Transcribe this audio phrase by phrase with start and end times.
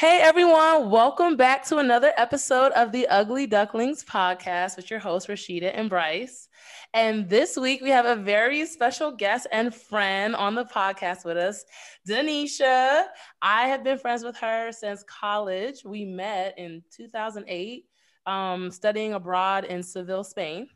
[0.00, 5.28] Hey everyone, welcome back to another episode of the Ugly Ducklings podcast with your hosts
[5.28, 6.48] Rashida and Bryce.
[6.94, 11.36] And this week we have a very special guest and friend on the podcast with
[11.36, 11.66] us,
[12.08, 13.04] Denisha.
[13.42, 15.84] I have been friends with her since college.
[15.84, 17.84] We met in 2008,
[18.24, 20.66] um, studying abroad in Seville, Spain.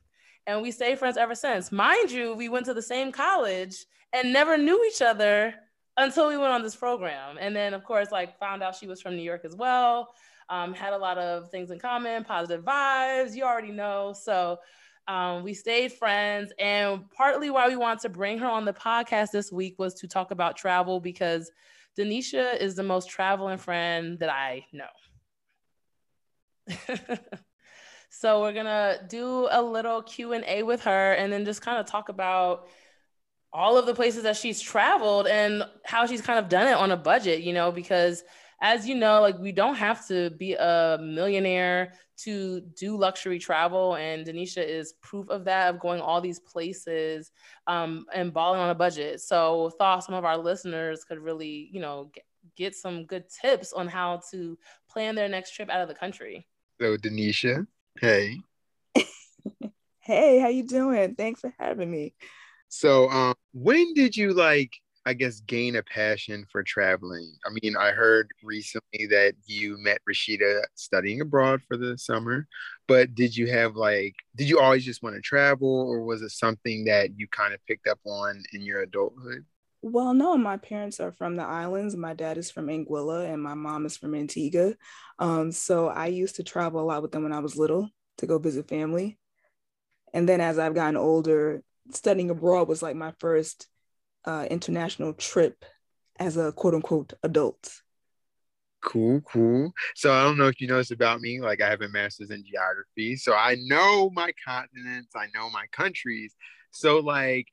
[0.46, 1.72] And we stayed friends ever since.
[1.72, 5.54] Mind you, we went to the same college and never knew each other
[5.96, 7.36] until we went on this program.
[7.38, 10.14] And then, of course, like found out she was from New York as well.
[10.48, 13.34] Um, had a lot of things in common, positive vibes.
[13.34, 14.12] You already know.
[14.12, 14.58] So
[15.08, 16.52] um, we stayed friends.
[16.58, 20.08] And partly why we wanted to bring her on the podcast this week was to
[20.08, 21.50] talk about travel because
[21.96, 24.86] Denisha is the most traveling friend that I know.
[28.10, 31.78] so we're gonna do a little Q and A with her, and then just kind
[31.78, 32.68] of talk about
[33.54, 36.90] all of the places that she's traveled and how she's kind of done it on
[36.90, 38.24] a budget, you know, because
[38.60, 43.94] as you know, like we don't have to be a millionaire to do luxury travel.
[43.94, 47.30] And Denisha is proof of that, of going all these places
[47.68, 49.20] um, and balling on a budget.
[49.20, 52.24] So thought some of our listeners could really, you know, get,
[52.56, 54.58] get some good tips on how to
[54.90, 56.46] plan their next trip out of the country.
[56.80, 57.66] So Denisha,
[58.00, 58.40] hey.
[60.00, 61.14] hey, how you doing?
[61.14, 62.14] Thanks for having me.
[62.76, 64.72] So, um, when did you like,
[65.06, 67.32] I guess, gain a passion for traveling?
[67.46, 72.48] I mean, I heard recently that you met Rashida studying abroad for the summer,
[72.88, 76.30] but did you have like, did you always just want to travel, or was it
[76.30, 79.44] something that you kind of picked up on in your adulthood?
[79.80, 81.94] Well, no, my parents are from the islands.
[81.94, 84.74] My dad is from Anguilla and my mom is from Antigua.
[85.20, 88.26] Um, so I used to travel a lot with them when I was little to
[88.26, 89.16] go visit family.
[90.12, 93.68] And then as I've gotten older, studying abroad was like my first
[94.24, 95.64] uh, international trip
[96.18, 97.82] as a quote unquote adult.
[98.82, 99.72] Cool, cool.
[99.94, 101.40] So I don't know if you know this about me.
[101.40, 105.64] Like I have a master's in geography, so I know my continents, I know my
[105.72, 106.34] countries.
[106.70, 107.46] So like,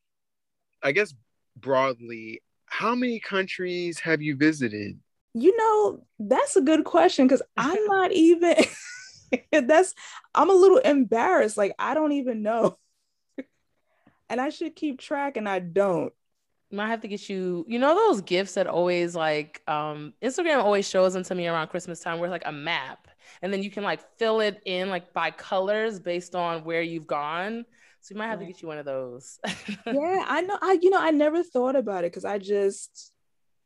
[0.84, 1.14] I guess
[1.56, 5.00] broadly, how many countries have you visited?
[5.34, 8.56] You know, that's a good question because I'm not even.
[9.52, 9.94] that's
[10.36, 11.56] I'm a little embarrassed.
[11.56, 12.78] Like I don't even know
[14.32, 16.14] and I should keep track and I don't.
[16.72, 20.64] I might have to get you, you know, those gifts that always like um Instagram
[20.64, 23.10] always shows them to me around Christmas time where it's like a map
[23.42, 27.08] and then you can like fill it in like by colors based on where you've
[27.08, 27.66] gone.
[28.00, 29.38] So you might have to get you one of those.
[29.86, 30.58] yeah, I know.
[30.60, 33.12] I you know I never thought about it because I just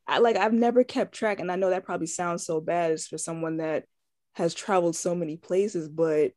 [0.07, 3.07] I like I've never kept track, and I know that probably sounds so bad as
[3.07, 3.85] for someone that
[4.33, 6.33] has traveled so many places, but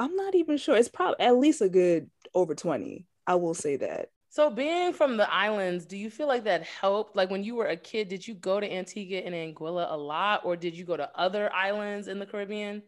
[0.00, 0.76] I'm not even sure.
[0.76, 3.06] It's probably at least a good over 20.
[3.26, 4.08] I will say that.
[4.30, 7.16] So being from the islands, do you feel like that helped?
[7.16, 10.40] Like when you were a kid, did you go to Antigua and Anguilla a lot
[10.46, 12.82] or did you go to other islands in the Caribbean?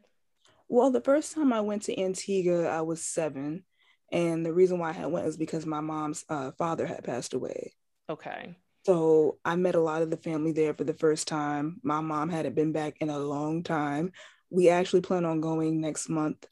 [0.71, 3.65] Well, the first time I went to Antigua, I was seven.
[4.11, 7.75] And the reason why I went is because my mom's uh, father had passed away.
[8.09, 8.57] Okay.
[8.87, 11.79] So I met a lot of the family there for the first time.
[11.83, 14.13] My mom hadn't been back in a long time.
[14.49, 16.47] We actually plan on going next month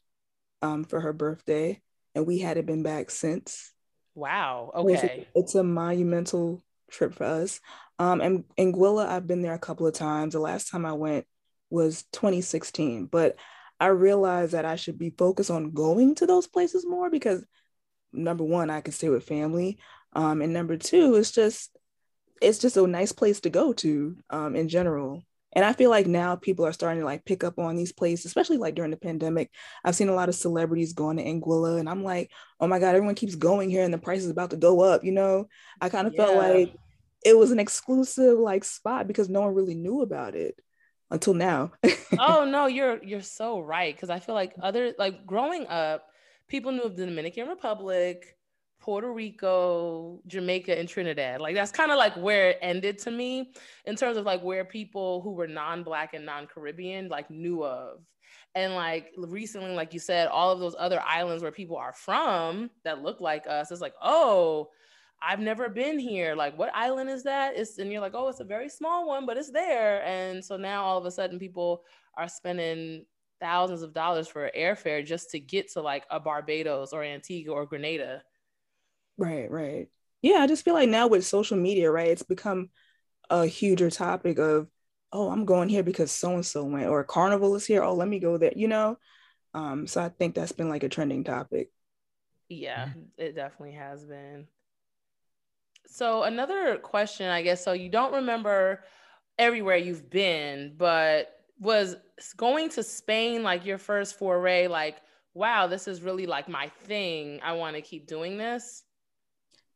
[0.61, 1.81] um, for her birthday,
[2.15, 3.71] and we hadn't been back since.
[4.15, 4.71] Wow.
[4.75, 4.93] Okay.
[4.93, 7.59] It's a, it's a monumental trip for us.
[7.99, 10.33] Um, and Anguilla, I've been there a couple of times.
[10.33, 11.25] The last time I went
[11.69, 13.37] was 2016, but
[13.79, 17.43] I realized that I should be focused on going to those places more because
[18.13, 19.79] number one, I can stay with family.
[20.13, 21.75] Um, and number two, it's just
[22.41, 25.23] it's just a nice place to go to um, in general.
[25.53, 28.25] And I feel like now people are starting to like pick up on these places,
[28.25, 29.51] especially like during the pandemic.
[29.83, 32.95] I've seen a lot of celebrities going to Anguilla, and I'm like, oh my God,
[32.95, 35.03] everyone keeps going here and the price is about to go up.
[35.03, 35.47] You know,
[35.81, 36.25] I kind of yeah.
[36.25, 36.75] felt like
[37.25, 40.59] it was an exclusive like spot because no one really knew about it
[41.09, 41.71] until now.
[42.19, 43.97] oh no, you're you're so right.
[43.99, 46.07] Cause I feel like other like growing up,
[46.47, 48.37] people knew of the Dominican Republic,
[48.81, 51.39] Puerto Rico, Jamaica, and Trinidad.
[51.39, 53.53] Like that's kind of like where it ended to me
[53.85, 58.01] in terms of like where people who were non-black and non-Caribbean like knew of.
[58.55, 62.69] And like recently, like you said, all of those other islands where people are from
[62.83, 64.69] that look like us, it's like, oh,
[65.21, 66.35] I've never been here.
[66.35, 67.55] Like, what island is that?
[67.55, 70.03] It's and you're like, oh, it's a very small one, but it's there.
[70.03, 71.83] And so now all of a sudden people
[72.17, 73.05] are spending
[73.39, 77.65] thousands of dollars for airfare just to get to like a Barbados or Antigua or
[77.65, 78.23] Grenada
[79.21, 79.87] Right, right.
[80.23, 82.69] Yeah, I just feel like now with social media, right, it's become
[83.29, 84.67] a huger topic of,
[85.13, 87.83] oh, I'm going here because so and so went, or Carnival is here.
[87.83, 88.51] Oh, let me go there.
[88.55, 88.97] You know,
[89.53, 91.69] um, so I think that's been like a trending topic.
[92.49, 92.87] Yeah,
[93.19, 94.47] it definitely has been.
[95.85, 97.63] So another question, I guess.
[97.63, 98.83] So you don't remember
[99.37, 101.95] everywhere you've been, but was
[102.37, 104.65] going to Spain like your first foray?
[104.65, 104.97] Like,
[105.35, 107.39] wow, this is really like my thing.
[107.43, 108.81] I want to keep doing this.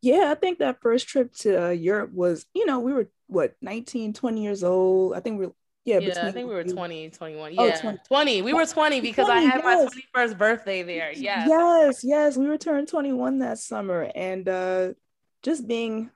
[0.05, 3.55] Yeah, I think that first trip to uh, Europe was, you know, we were what
[3.61, 5.15] 19, 20 years old.
[5.15, 5.53] I think we are
[5.83, 7.53] yeah, yeah I think we were 20, 21.
[7.53, 7.99] Yeah, oh, 20.
[8.07, 8.41] 20.
[8.43, 9.89] We were 20 because 20, I had yes.
[10.13, 11.11] my 21st birthday there.
[11.11, 11.47] Yes.
[11.49, 12.37] Yes, yes.
[12.37, 14.11] We returned 21 that summer.
[14.13, 14.93] And uh
[15.41, 16.11] just being,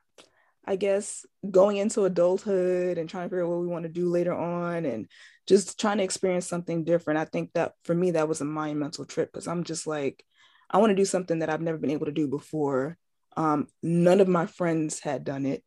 [0.65, 4.09] I guess, going into adulthood and trying to figure out what we want to do
[4.09, 5.07] later on and
[5.47, 7.19] just trying to experience something different.
[7.19, 10.23] I think that for me, that was a monumental trip because I'm just like,
[10.69, 12.95] I want to do something that I've never been able to do before.
[13.37, 15.63] Um, none of my friends had done it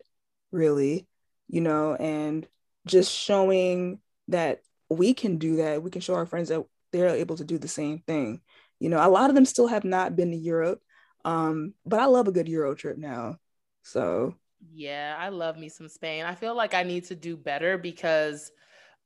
[0.50, 1.06] really,
[1.48, 2.46] you know, and
[2.86, 5.82] just showing that we can do that.
[5.82, 8.40] We can show our friends that they're able to do the same thing.
[8.80, 10.82] You know, a lot of them still have not been to Europe,
[11.24, 13.36] um, but I love a good Euro trip now.
[13.82, 14.34] So,
[14.72, 16.24] yeah, I love me some Spain.
[16.24, 18.50] I feel like I need to do better because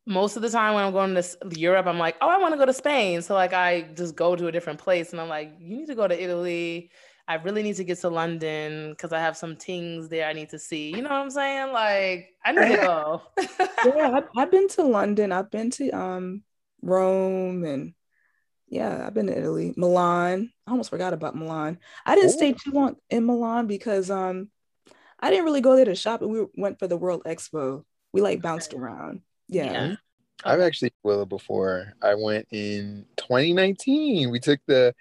[0.06, 2.58] most of the time when I'm going to Europe, I'm like, oh, I want to
[2.58, 3.22] go to Spain.
[3.22, 5.94] So, like, I just go to a different place and I'm like, you need to
[5.94, 6.90] go to Italy.
[7.28, 10.50] I really need to get to London because I have some things there I need
[10.50, 10.90] to see.
[10.90, 11.72] You know what I'm saying?
[11.72, 13.22] Like I need to go.
[13.96, 15.32] yeah, I've, I've, been to London.
[15.32, 16.42] I've been to um
[16.82, 17.94] Rome and
[18.68, 20.52] yeah, I've been to Italy, Milan.
[20.66, 21.78] I almost forgot about Milan.
[22.04, 22.36] I didn't Ooh.
[22.36, 24.50] stay too long in Milan because um
[25.18, 26.22] I didn't really go there to shop.
[26.22, 27.84] We went for the World Expo.
[28.12, 29.22] We like bounced around.
[29.48, 29.72] Yeah.
[29.72, 29.96] yeah.
[30.44, 31.94] I've actually Willa before.
[32.02, 34.30] I went in 2019.
[34.30, 34.94] We took the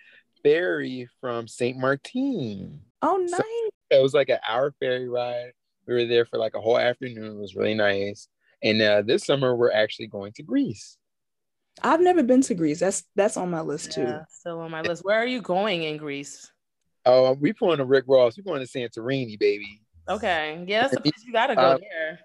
[0.45, 1.75] ferry from St.
[1.75, 2.79] Martin.
[3.01, 3.31] Oh, nice.
[3.31, 3.41] So
[3.89, 5.53] it was like an hour ferry ride.
[5.87, 7.37] We were there for like a whole afternoon.
[7.37, 8.27] It was really nice.
[8.61, 10.97] And uh, this summer, we're actually going to Greece.
[11.81, 12.79] I've never been to Greece.
[12.79, 14.03] That's that's on my list too.
[14.03, 15.03] Yeah, still on my list.
[15.03, 16.49] Where are you going in Greece?
[17.05, 18.37] Oh, we pulling to Rick Ross.
[18.37, 19.81] We're going to Santorini, baby.
[20.07, 20.63] Okay.
[20.67, 22.19] Yeah, that's the place you gotta go uh, there.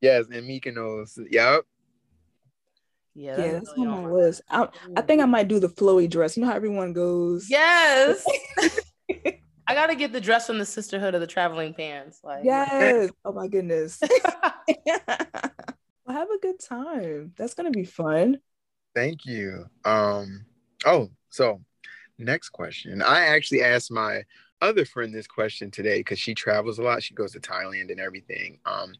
[0.00, 1.18] Yes, and Mykonos.
[1.30, 1.64] Yep.
[3.14, 4.42] Yeah, that's, yeah, that's really on my list.
[4.50, 6.36] I, I think I might do the flowy dress.
[6.36, 7.48] You know how everyone goes.
[7.50, 8.24] Yes.
[9.66, 12.20] I gotta get the dress from the Sisterhood of the Traveling Pants.
[12.22, 13.10] Like yes.
[13.24, 14.00] Oh my goodness.
[14.02, 15.06] well,
[16.08, 17.32] have a good time.
[17.36, 18.38] That's gonna be fun.
[18.94, 19.66] Thank you.
[19.84, 20.44] Um.
[20.84, 21.60] Oh, so
[22.18, 23.02] next question.
[23.02, 24.22] I actually asked my
[24.60, 27.02] other friend this question today because she travels a lot.
[27.02, 28.58] She goes to Thailand and everything.
[28.64, 28.94] Um,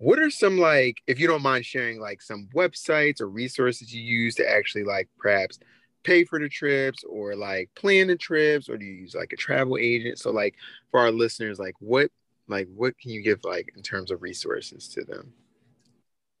[0.00, 4.00] what are some like if you don't mind sharing like some websites or resources you
[4.00, 5.58] use to actually like perhaps
[6.04, 8.70] pay for the trips or like plan the trips?
[8.70, 10.18] Or do you use like a travel agent?
[10.18, 10.54] So like
[10.90, 12.10] for our listeners like what
[12.48, 15.34] like what can you give like in terms of resources to them?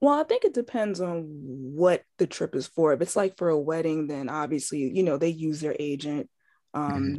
[0.00, 1.24] Well i think it depends on
[1.74, 2.94] what the trip is for.
[2.94, 6.30] If it's like for a wedding then obviously you know they use their agent
[6.72, 7.16] um mm-hmm.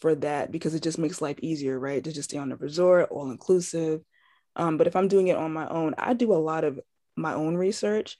[0.00, 3.08] for that because it just makes life easier right to just stay on the resort
[3.12, 4.00] all inclusive
[4.56, 6.80] um, but if I'm doing it on my own, I do a lot of
[7.16, 8.16] my own research.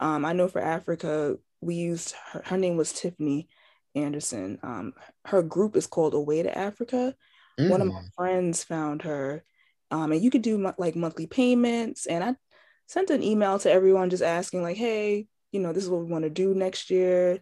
[0.00, 3.48] Um, I know for Africa, we used her, her name was Tiffany
[3.94, 4.58] Anderson.
[4.62, 4.94] Um,
[5.26, 7.14] her group is called Away to Africa.
[7.58, 7.70] Mm.
[7.70, 8.14] One of my mm.
[8.16, 9.44] friends found her,
[9.90, 12.06] um, and you could do like monthly payments.
[12.06, 12.34] And I
[12.86, 16.10] sent an email to everyone just asking, like, hey, you know, this is what we
[16.10, 17.38] want to do next year.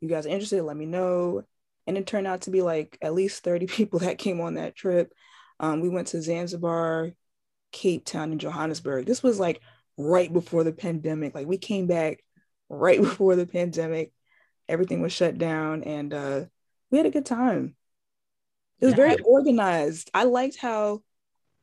[0.00, 0.62] You guys are interested?
[0.62, 1.44] Let me know.
[1.86, 4.74] And it turned out to be like at least 30 people that came on that
[4.74, 5.12] trip.
[5.60, 7.12] Um, we went to Zanzibar,
[7.72, 9.06] Cape Town and Johannesburg.
[9.06, 9.60] This was like
[9.96, 11.34] right before the pandemic.
[11.34, 12.22] Like we came back
[12.68, 14.12] right before the pandemic.
[14.68, 16.44] Everything was shut down and uh,
[16.90, 17.74] we had a good time.
[18.80, 20.10] It was very organized.
[20.12, 21.02] I liked how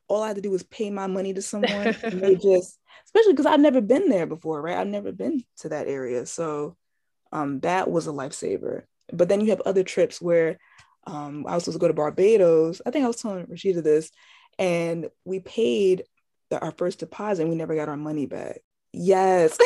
[0.08, 1.94] all I had to do was pay my money to someone.
[2.02, 4.76] and they just, especially because I've never been there before, right?
[4.76, 6.24] I've never been to that area.
[6.24, 6.76] So
[7.30, 8.84] um, that was a lifesaver.
[9.12, 10.58] But then you have other trips where
[11.06, 12.80] um, I was supposed to go to Barbados.
[12.84, 14.10] I think I was telling Rashida this,
[14.60, 16.04] and we paid
[16.50, 18.60] the, our first deposit and we never got our money back.
[18.92, 19.56] Yes.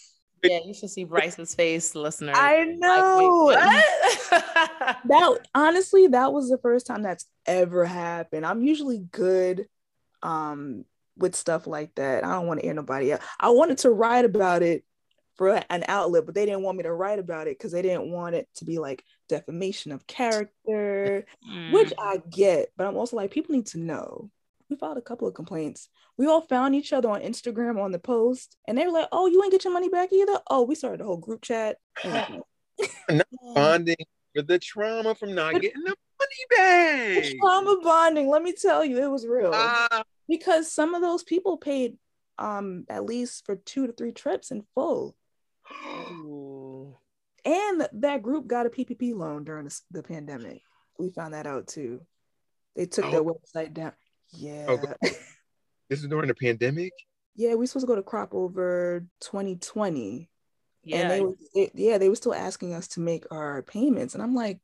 [0.44, 2.32] yeah, you should see Bryce's face, listener.
[2.36, 3.46] I know.
[3.46, 3.84] Like,
[5.06, 8.44] that honestly, that was the first time that's ever happened.
[8.44, 9.66] I'm usually good
[10.22, 10.84] um
[11.16, 12.24] with stuff like that.
[12.24, 13.24] I don't want to hear nobody else.
[13.40, 14.84] I wanted to write about it
[15.36, 18.10] for an outlet, but they didn't want me to write about it because they didn't
[18.10, 21.72] want it to be like defamation of character, mm.
[21.72, 22.68] which I get.
[22.76, 24.30] But I'm also like, people need to know
[24.72, 25.88] we filed a couple of complaints.
[26.16, 29.26] We all found each other on Instagram on the post, and they were like, "Oh,
[29.26, 31.76] you ain't get your money back either." Oh, we started a whole group chat.
[32.04, 32.42] not
[33.54, 33.96] bonding
[34.34, 37.22] for the trauma from not getting the money back.
[37.22, 38.28] The trauma bonding.
[38.28, 41.96] Let me tell you, it was real uh, because some of those people paid
[42.38, 45.14] um at least for two to three trips in full.
[47.44, 50.62] and that group got a PPP loan during the, the, pandemic.
[50.98, 52.00] We found that out too.
[52.74, 53.10] They took oh.
[53.10, 53.92] their website down.
[54.34, 54.66] Oh, yeah.
[54.68, 54.78] Oh,
[55.88, 56.92] this is during the pandemic.
[57.34, 60.28] Yeah, we supposed to go to crop over 2020.
[60.84, 60.96] Yeah.
[60.96, 64.14] And they were it, yeah, they were still asking us to make our payments.
[64.14, 64.60] And I'm like,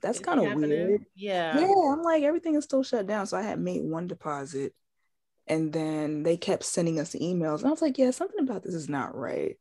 [0.00, 1.04] that's kind of weird.
[1.14, 1.58] Yeah.
[1.58, 3.26] Yeah, I'm like, everything is still shut down.
[3.26, 4.74] So I had made one deposit
[5.46, 7.58] and then they kept sending us emails.
[7.58, 9.56] And I was like, yeah, something about this is not right.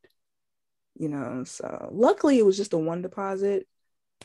[0.97, 3.67] You know, so luckily it was just a one deposit.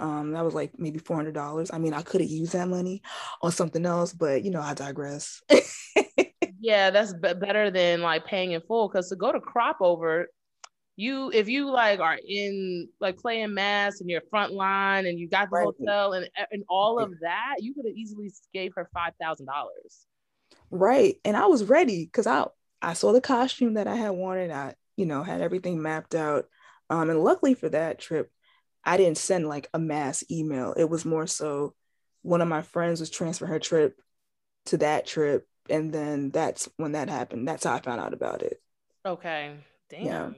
[0.00, 1.70] Um, that was like maybe four hundred dollars.
[1.72, 3.02] I mean, I could have used that money
[3.42, 5.42] on something else, but you know, I digress.
[6.60, 8.88] Yeah, that's be- better than like paying in full.
[8.88, 10.28] Because to go to crop over,
[10.96, 15.28] you if you like are in like playing mass and you're front line and you
[15.28, 15.68] got the Right.
[15.84, 20.06] hotel and and all of that, you could have easily gave her five thousand dollars.
[20.70, 21.16] right.
[21.24, 22.46] And I was ready because I
[22.82, 24.50] I saw the costume that I had wanted.
[24.50, 26.46] I, you know, had everything mapped out.
[26.88, 28.30] Um, and luckily for that trip,
[28.84, 30.72] I didn't send like a mass email.
[30.76, 31.74] It was more so
[32.22, 34.00] one of my friends was transferring her trip
[34.66, 35.46] to that trip.
[35.68, 37.46] And then that's when that happened.
[37.46, 38.60] That's how I found out about it.
[39.06, 39.56] Okay.
[39.88, 40.04] Damn.
[40.04, 40.30] Yeah.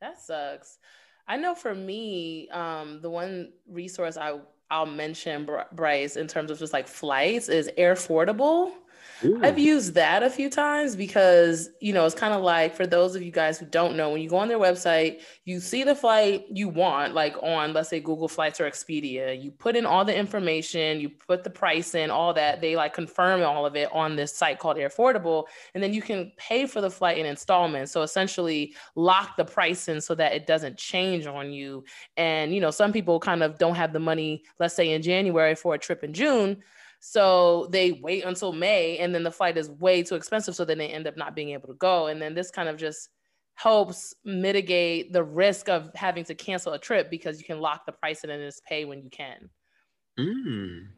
[0.00, 0.78] That sucks.
[1.26, 6.58] I know for me, um, the one resource I I'll mention, Bryce, in terms of
[6.58, 8.70] just like flights is Airfordable.
[9.42, 13.14] I've used that a few times because, you know, it's kind of like for those
[13.14, 15.94] of you guys who don't know, when you go on their website, you see the
[15.94, 19.40] flight you want, like on, let's say, Google Flights or Expedia.
[19.40, 22.60] You put in all the information, you put the price in, all that.
[22.60, 25.44] They like confirm all of it on this site called Airfordable.
[25.74, 27.92] And then you can pay for the flight in installments.
[27.92, 31.84] So essentially, lock the price in so that it doesn't change on you.
[32.16, 35.54] And, you know, some people kind of don't have the money, let's say in January
[35.54, 36.62] for a trip in June.
[37.00, 40.54] So they wait until May and then the flight is way too expensive.
[40.54, 42.06] So then they end up not being able to go.
[42.06, 43.08] And then this kind of just
[43.54, 47.92] helps mitigate the risk of having to cancel a trip because you can lock the
[47.92, 49.48] price in and just pay when you can.
[50.18, 50.88] Mm.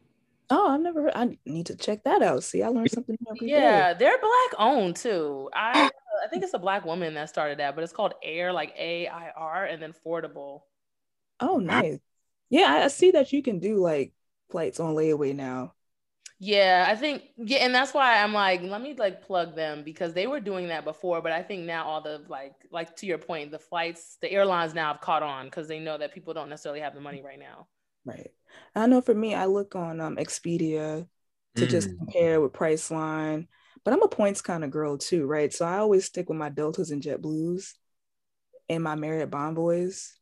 [0.49, 1.15] Oh, I've never.
[1.15, 2.43] I need to check that out.
[2.43, 3.53] See, I learned something new every day.
[3.53, 5.49] Yeah, they're black owned too.
[5.53, 5.89] I
[6.23, 9.07] I think it's a black woman that started that, but it's called Air, like A
[9.07, 10.61] I R, and then Fordable.
[11.39, 11.97] Oh, nice.
[12.49, 14.13] Yeah, I- I see that you can do like
[14.51, 15.73] flights on layaway now.
[16.39, 20.13] Yeah, I think yeah, and that's why I'm like, let me like plug them because
[20.13, 23.17] they were doing that before, but I think now all the like like to your
[23.17, 26.49] point, the flights, the airlines now have caught on because they know that people don't
[26.49, 27.67] necessarily have the money right now.
[28.05, 28.31] Right.
[28.75, 31.07] I know for me, I look on um, Expedia
[31.55, 31.97] to just Mm.
[31.97, 33.47] compare with Priceline,
[33.83, 35.53] but I'm a points kind of girl too, right?
[35.53, 37.73] So I always stick with my Deltas and JetBlues
[38.69, 40.13] and my Marriott Bonvoys.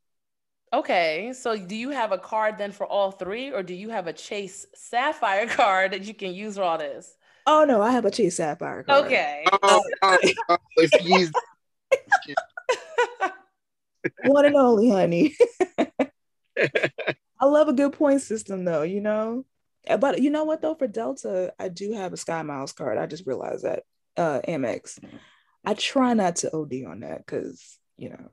[0.73, 4.07] Okay, so do you have a card then for all three, or do you have
[4.07, 7.15] a Chase Sapphire card that you can use for all this?
[7.45, 9.05] Oh no, I have a Chase Sapphire card.
[9.05, 9.45] Okay.
[9.63, 10.17] Oh, oh,
[10.49, 11.31] oh, excuse
[14.25, 15.35] One and only, honey.
[17.39, 19.45] I love a good point system though, you know.
[19.87, 22.97] Uh, But you know what though, for Delta, I do have a Sky Miles card.
[22.97, 23.83] I just realized that.
[24.15, 24.99] Uh Amex.
[25.65, 28.29] I try not to OD on that because you know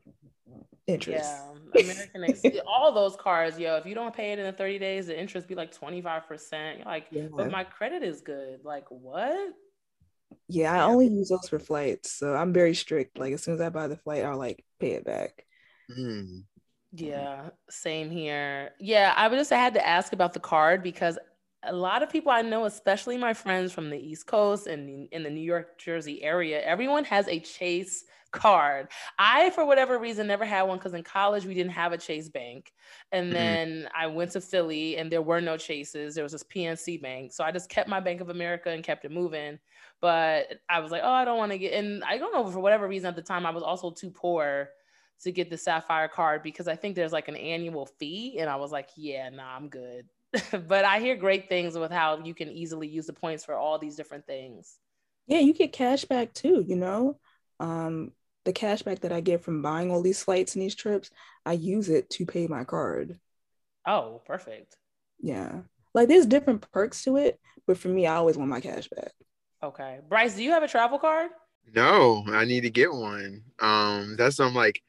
[0.88, 1.30] interest.
[1.75, 3.76] Yeah, American Ex- all those cards, yo.
[3.76, 6.76] If you don't pay it in the 30 days, the interest be like 25%.
[6.78, 7.26] You're like, Yeah.
[7.30, 8.61] but my credit is good.
[8.64, 9.50] Like, what?
[10.49, 12.11] Yeah, I only use those for flights.
[12.12, 13.18] So I'm very strict.
[13.18, 15.45] Like as soon as I buy the flight, I'll like pay it back.
[15.97, 16.45] Mm.
[16.92, 18.71] Yeah, same here.
[18.80, 21.18] Yeah, I was just I had to ask about the card because
[21.64, 25.09] a lot of people I know, especially my friends from the East Coast and in-
[25.12, 28.88] in the New York, Jersey area, everyone has a Chase card.
[29.18, 32.28] I, for whatever reason, never had one because in college we didn't have a Chase
[32.28, 32.73] bank.
[33.12, 33.58] And Mhm.
[33.58, 36.14] then I went to Philly and there were no Chases.
[36.14, 37.32] There was this PNC bank.
[37.32, 39.58] So I just kept my Bank of America and kept it moving.
[40.00, 42.61] But I was like, oh, I don't want to get, and I don't know for
[42.61, 44.70] whatever reason at the time, I was also too poor
[45.23, 48.38] to get the Sapphire card because I think there's like an annual fee.
[48.38, 50.06] And I was like, yeah, nah, I'm good.
[50.68, 53.78] but I hear great things with how you can easily use the points for all
[53.78, 54.78] these different things.
[55.26, 57.18] Yeah, you get cash back too, you know.
[57.61, 58.12] Um,
[58.49, 61.11] the cash back that I get from buying all these flights and these trips,
[61.45, 63.21] I use it to pay my card.
[63.87, 64.78] Oh, perfect.
[65.21, 65.61] Yeah.
[65.93, 69.12] Like there's different perks to it, but for me, I always want my cash back.
[69.62, 69.99] Okay.
[70.09, 71.31] Bryce, do you have a travel card?
[71.75, 73.43] No, I need to get one.
[73.61, 74.81] Um, that's some like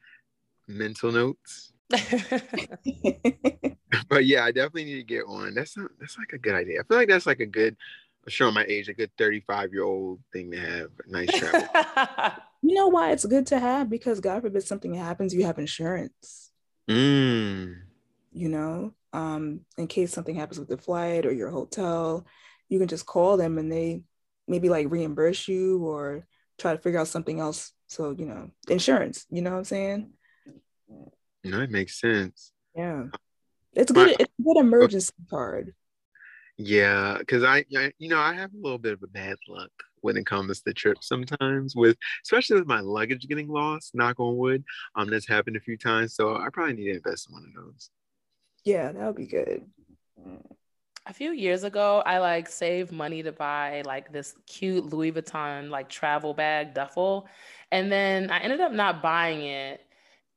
[0.70, 1.74] mental notes.
[4.08, 5.54] But yeah, I definitely need to get one.
[5.54, 6.80] That's not, that's like a good idea.
[6.80, 7.76] I feel like that's like a good,
[8.28, 10.90] showing my age, a good 35 year old thing to have.
[11.06, 11.68] A nice travel.
[12.62, 13.90] You know why it's good to have?
[13.90, 16.52] Because God forbid something happens, you have insurance,
[16.90, 17.76] mm.
[18.32, 22.26] you know, um, in case something happens with the flight or your hotel,
[22.68, 24.04] you can just call them and they
[24.48, 27.72] maybe like reimburse you or try to figure out something else.
[27.88, 30.12] So, you know, insurance, you know what I'm saying?
[31.44, 32.52] No, it makes sense.
[32.76, 33.06] Yeah.
[33.74, 34.16] It's good.
[34.20, 35.74] It's a good emergency card.
[36.58, 39.72] Yeah, because I, I, you know, I have a little bit of a bad luck
[40.02, 44.38] when it comes to trips sometimes with especially with my luggage getting lost knock on
[44.38, 44.64] wood
[44.96, 47.64] um that's happened a few times so i probably need to invest in one of
[47.64, 47.90] those.
[48.66, 49.66] Yeah that would be good.
[51.06, 55.70] A few years ago i like saved money to buy like this cute louis vuitton
[55.70, 57.28] like travel bag duffel
[57.72, 59.82] and then i ended up not buying it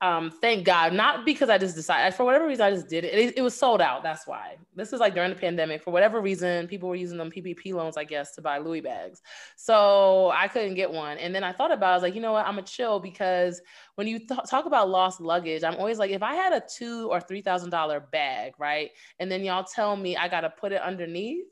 [0.02, 3.14] um, thank God, not because I just decided for whatever reason I just did it.
[3.14, 3.38] it.
[3.38, 4.02] It was sold out.
[4.02, 4.56] That's why.
[4.74, 5.80] This was like during the pandemic.
[5.80, 9.22] For whatever reason, people were using them PPP loans, I guess, to buy Louis bags.
[9.54, 11.18] So I couldn't get one.
[11.18, 12.46] And then I thought about, it, I was like, you know what?
[12.46, 13.62] I'm a chill because
[13.94, 17.08] when you th- talk about lost luggage, I'm always like, if I had a two
[17.08, 18.90] or three thousand dollar bag, right,
[19.20, 21.44] and then y'all tell me I got to put it underneath.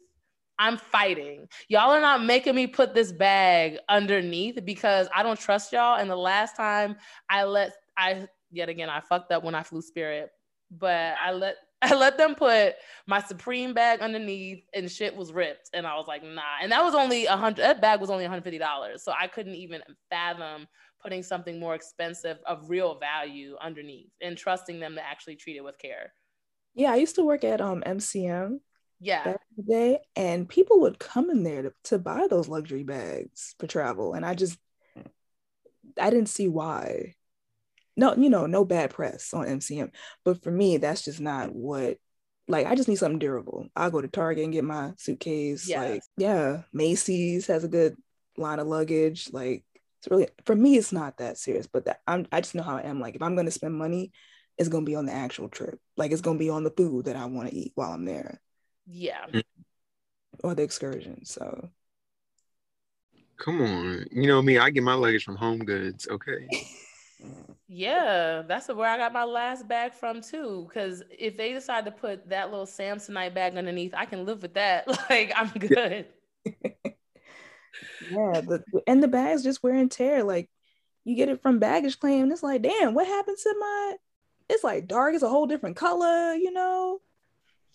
[0.58, 1.48] I'm fighting.
[1.68, 5.98] Y'all are not making me put this bag underneath because I don't trust y'all.
[5.98, 6.96] And the last time
[7.30, 10.30] I let I yet again, I fucked up when I flew Spirit,
[10.70, 12.74] but I let I let them put
[13.06, 15.70] my Supreme bag underneath and shit was ripped.
[15.72, 16.42] And I was like, nah.
[16.60, 19.00] And that was only a hundred, that bag was only $150.
[19.00, 19.80] So I couldn't even
[20.10, 20.68] fathom
[21.02, 25.64] putting something more expensive of real value underneath and trusting them to actually treat it
[25.64, 26.12] with care.
[26.74, 28.60] Yeah, I used to work at um MCM.
[29.00, 29.24] Yeah.
[29.24, 32.82] Back in the day, and people would come in there to, to buy those luxury
[32.82, 34.12] bags for travel.
[34.12, 34.58] And I just
[35.98, 37.14] I didn't see why
[38.00, 39.92] no, you know, no bad press on MCM.
[40.24, 41.98] But for me, that's just not what
[42.48, 43.68] like I just need something durable.
[43.76, 45.68] I'll go to Target and get my suitcase.
[45.68, 45.90] Yes.
[45.90, 47.96] Like, yeah, Macy's has a good
[48.38, 49.28] line of luggage.
[49.32, 49.64] Like
[49.98, 52.78] it's really for me, it's not that serious, but that I'm I just know how
[52.78, 53.00] I am.
[53.00, 54.12] Like if I'm gonna spend money,
[54.56, 55.78] it's gonna be on the actual trip.
[55.98, 58.40] Like it's gonna be on the food that I want to eat while I'm there.
[58.86, 59.26] Yeah.
[59.30, 59.42] Mm.
[60.42, 61.26] Or the excursion.
[61.26, 61.68] So
[63.36, 64.06] come on.
[64.10, 66.48] You know me, I get my luggage from home goods, okay.
[67.68, 70.66] Yeah, that's where I got my last bag from too.
[70.68, 74.54] Because if they decide to put that little Samsonite bag underneath, I can live with
[74.54, 74.86] that.
[75.10, 76.06] Like I'm good.
[76.44, 80.24] yeah, the and the bags just wear and tear.
[80.24, 80.50] Like
[81.04, 83.96] you get it from baggage claim, and it's like, damn, what happened to my?
[84.48, 85.14] It's like dark.
[85.14, 87.00] It's a whole different color, you know.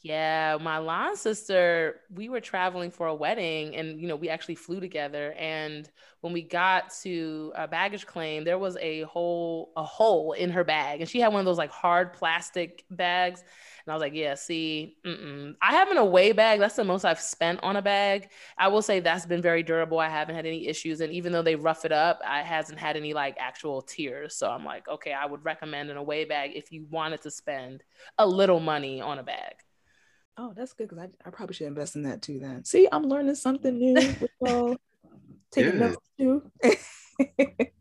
[0.05, 4.53] Yeah, my line sister, we were traveling for a wedding and you know, we actually
[4.53, 5.89] flew together and
[6.21, 10.63] when we got to a baggage claim, there was a hole a hole in her
[10.63, 14.13] bag and she had one of those like hard plastic bags and I was like,
[14.13, 15.55] yeah, see, mm-mm.
[15.59, 16.59] I have an away bag.
[16.59, 18.29] That's the most I've spent on a bag.
[18.59, 19.97] I will say that's been very durable.
[19.99, 21.01] I haven't had any issues.
[21.01, 24.35] And even though they rough it up, I hasn't had any like actual tears.
[24.35, 27.83] So I'm like, okay, I would recommend an away bag if you wanted to spend
[28.19, 29.55] a little money on a bag.
[30.37, 32.39] Oh, that's good because I, I probably should invest in that too.
[32.39, 34.15] Then see, I'm learning something new.
[34.39, 34.77] With,
[35.51, 35.87] taking yeah.
[35.87, 36.51] notes too.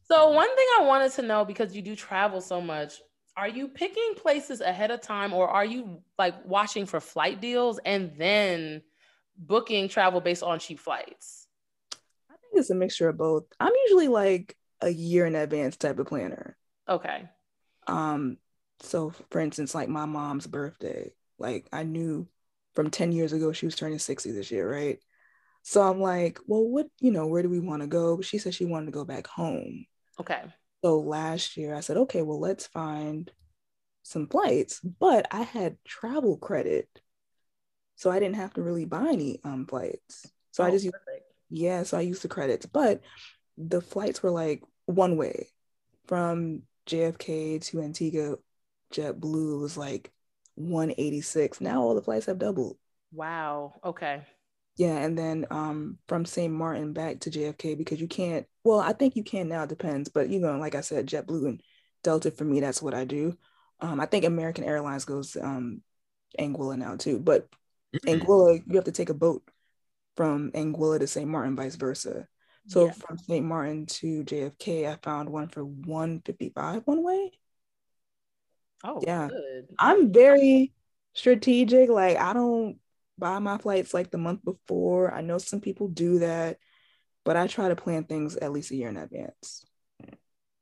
[0.05, 3.01] so one thing I wanted to know because you do travel so much,
[3.37, 7.81] are you picking places ahead of time or are you like watching for flight deals
[7.85, 8.83] and then
[9.37, 11.49] booking travel based on cheap flights?
[12.31, 13.45] I think it's a mixture of both.
[13.59, 16.57] I'm usually like a year in advance type of planner.
[16.88, 17.29] Okay.
[17.88, 18.38] Um,
[18.81, 22.29] so for instance, like my mom's birthday, like I knew
[22.74, 23.52] from 10 years ago.
[23.52, 24.98] She was turning 60 this year, right?
[25.62, 28.20] So I'm like, well, what, you know, where do we want to go?
[28.20, 29.87] She said she wanted to go back home.
[30.20, 30.42] Okay.
[30.84, 33.30] So last year I said, okay, well, let's find
[34.02, 34.80] some flights.
[34.80, 36.88] But I had travel credit.
[37.96, 40.30] So I didn't have to really buy any um flights.
[40.50, 40.96] So oh, I just used,
[41.48, 42.66] yeah, so I used the credits.
[42.66, 43.00] But
[43.56, 45.48] the flights were like one way
[46.06, 48.37] from JFK to Antigua
[48.92, 50.12] JetBlue was like
[50.57, 51.61] 186.
[51.61, 52.77] Now all the flights have doubled.
[53.12, 53.75] Wow.
[53.85, 54.23] Okay.
[54.77, 56.53] Yeah, and then um, from St.
[56.53, 58.47] Martin back to JFK because you can't.
[58.64, 59.67] Well, I think you can now.
[59.67, 61.62] Depends, but you know, like I said, JetBlue and
[62.03, 63.37] Delta for me, that's what I do.
[63.81, 65.83] Um, I think American Airlines goes um,
[66.38, 67.49] Anguilla now too, but
[67.95, 68.09] mm-hmm.
[68.09, 69.43] Anguilla you have to take a boat
[70.17, 71.29] from Anguilla to St.
[71.29, 72.27] Martin, vice versa.
[72.67, 72.93] So yeah.
[72.93, 73.45] from St.
[73.45, 77.33] Martin to JFK, I found one for 155 one way.
[78.85, 79.29] Oh, yeah.
[79.29, 79.68] Good.
[79.79, 80.73] I'm very
[81.14, 81.88] strategic.
[81.88, 82.79] Like I don't
[83.18, 85.12] buy my flights like the month before.
[85.12, 86.59] I know some people do that,
[87.25, 89.64] but I try to plan things at least a year in advance.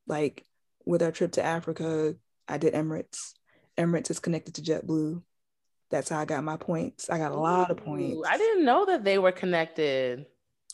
[0.07, 0.45] Like
[0.85, 2.15] with our trip to Africa,
[2.49, 3.33] I did Emirates.
[3.77, 5.23] Emirates is connected to JetBlue.
[5.91, 7.11] That's how I got my points.
[7.11, 8.27] I got a lot of points.
[8.29, 10.27] I didn't know that they were connected.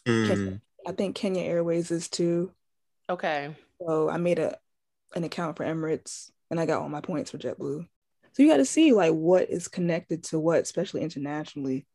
[0.06, 0.60] Mm.
[0.86, 2.52] I think Kenya Airways is too.
[3.10, 3.56] Okay.
[3.80, 4.58] So I made a
[5.14, 7.86] an account for Emirates and I got all my points for JetBlue.
[8.32, 11.86] So you got to see like what is connected to what, especially internationally,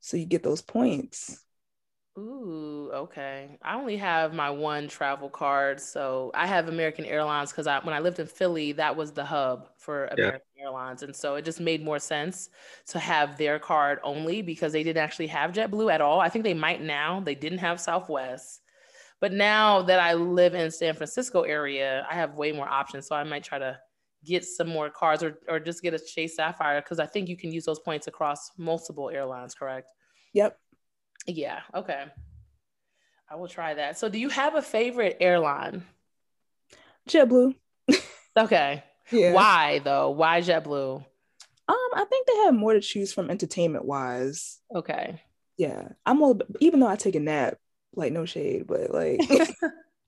[0.00, 1.44] so you get those points.
[2.16, 3.58] Ooh, okay.
[3.60, 7.94] I only have my one travel card, so I have American Airlines because I when
[7.94, 10.64] I lived in Philly, that was the hub for American yeah.
[10.64, 11.02] airlines.
[11.02, 12.50] And so it just made more sense
[12.88, 16.20] to have their card only because they didn't actually have JetBlue at all.
[16.20, 17.18] I think they might now.
[17.20, 18.60] They didn't have Southwest.
[19.20, 23.06] But now that I live in San Francisco area, I have way more options.
[23.06, 23.78] So I might try to
[24.24, 27.36] get some more cards or, or just get a Chase Sapphire because I think you
[27.36, 29.90] can use those points across multiple airlines, correct?
[30.32, 30.58] Yep.
[31.26, 31.60] Yeah.
[31.74, 32.04] Okay.
[33.30, 33.98] I will try that.
[33.98, 35.84] So do you have a favorite airline?
[37.08, 37.54] JetBlue.
[38.36, 38.82] Okay.
[39.10, 39.34] Yeah.
[39.34, 40.12] Why though?
[40.12, 40.96] Why JetBlue?
[40.96, 44.60] Um, I think they have more to choose from entertainment wise.
[44.74, 45.20] Okay.
[45.58, 45.88] Yeah.
[46.06, 47.58] I'm all even though I take a nap,
[47.94, 49.20] like no shade, but like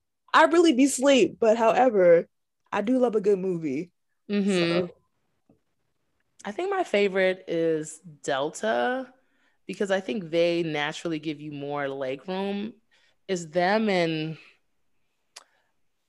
[0.33, 1.37] I really be sleep.
[1.39, 2.27] But however,
[2.71, 3.91] I do love a good movie.
[4.29, 4.49] Mm-hmm.
[4.49, 4.89] So.
[6.45, 9.07] I think my favorite is Delta
[9.65, 12.73] because I think they naturally give you more leg room.
[13.27, 14.37] Is them and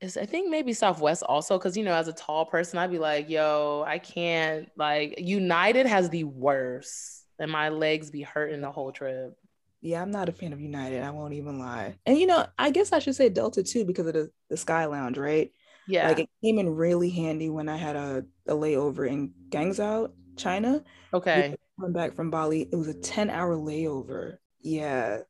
[0.01, 3.01] is I think maybe Southwest also because you know as a tall person I'd be
[3.01, 8.71] like yo I can't like United has the worst and my legs be hurting the
[8.71, 9.37] whole trip.
[9.81, 11.03] Yeah, I'm not a fan of United.
[11.03, 11.97] I won't even lie.
[12.05, 14.87] And you know, I guess I should say Delta too because of the, the Sky
[14.87, 15.53] Lounge, right?
[15.89, 16.09] Yeah.
[16.09, 20.85] Like it came in really handy when I had a, a layover in Guangzhou, China.
[21.13, 21.57] Okay.
[21.81, 24.37] Coming back from Bali, it was a 10 hour layover.
[24.61, 25.21] Yeah.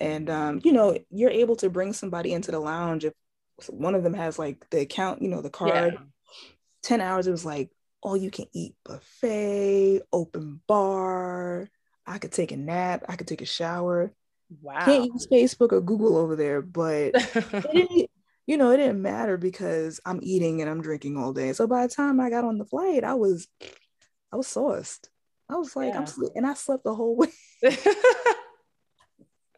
[0.00, 3.12] And um, you know, you're able to bring somebody into the lounge if
[3.68, 5.94] one of them has like the account, you know, the card.
[5.94, 6.00] Yeah.
[6.82, 7.70] 10 hours, it was like
[8.02, 11.68] all you can eat buffet, open bar.
[12.06, 14.12] I could take a nap, I could take a shower.
[14.60, 14.84] Wow.
[14.84, 17.14] Can't use Facebook or Google over there, but
[18.46, 21.52] you know, it didn't matter because I'm eating and I'm drinking all day.
[21.52, 23.48] So by the time I got on the flight, I was
[24.32, 25.08] I was sauced.
[25.48, 25.98] I was like, yeah.
[25.98, 27.28] I'm sleep and I slept the whole way.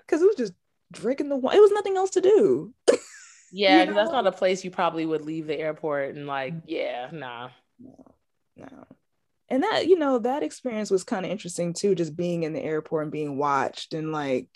[0.09, 0.53] Cause it was just
[0.93, 1.57] drinking the wine.
[1.57, 2.73] It was nothing else to do.
[3.53, 3.95] Yeah, you know?
[3.95, 6.63] that's not a place you probably would leave the airport and like, mm.
[6.67, 7.51] yeah, nah.
[7.79, 8.15] No,
[8.57, 8.87] no.
[9.49, 12.63] And that, you know, that experience was kind of interesting too, just being in the
[12.63, 14.49] airport and being watched and like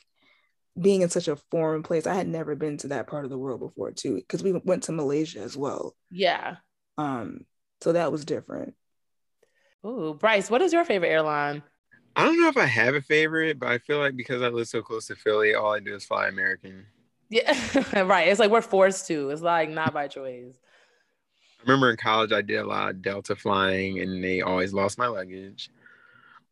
[0.81, 2.07] being in such a foreign place.
[2.07, 4.85] I had never been to that part of the world before too, because we went
[4.85, 5.95] to Malaysia as well.
[6.11, 6.57] Yeah.
[6.99, 7.45] Um,
[7.81, 8.75] so that was different.
[9.85, 11.63] Ooh, Bryce, what is your favorite airline?
[12.17, 14.69] I don't know if I have a favorite, but I feel like because I live
[14.69, 16.85] so close to Philly, all I do is fly American.
[17.29, 17.53] Yeah,
[18.03, 18.29] right.
[18.29, 19.31] It's like we're forced to.
[19.31, 20.59] It's like not by choice.
[21.61, 24.99] I remember in college I did a lot of Delta flying and they always lost
[24.99, 25.71] my luggage.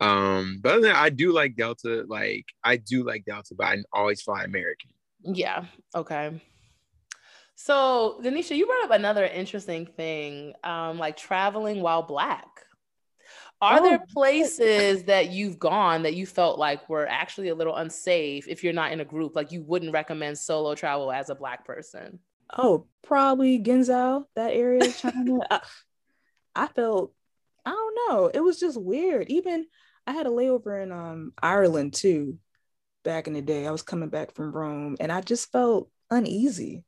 [0.00, 3.66] Um, but other than that, I do like Delta, like I do like Delta, but
[3.66, 4.90] I always fly American.
[5.24, 5.64] Yeah.
[5.94, 6.40] Okay.
[7.56, 12.46] So Denisha, you brought up another interesting thing, um, like traveling while black.
[13.60, 17.74] Are oh, there places that you've gone that you felt like were actually a little
[17.74, 19.34] unsafe if you're not in a group?
[19.34, 22.20] Like you wouldn't recommend solo travel as a black person?
[22.56, 25.40] Oh, probably Guangzhou, that area, of China.
[25.50, 25.60] I,
[26.54, 27.12] I felt,
[27.68, 29.28] I don't know, it was just weird.
[29.30, 29.66] Even
[30.06, 32.38] I had a layover in um Ireland too,
[33.04, 33.66] back in the day.
[33.66, 36.84] I was coming back from Rome, and I just felt uneasy.